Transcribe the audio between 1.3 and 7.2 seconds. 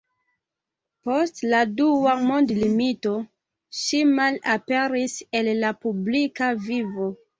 la dua mondmilito ŝi malaperis el la publika vivo.